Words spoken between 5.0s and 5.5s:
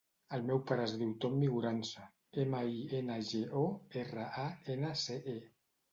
ce, e.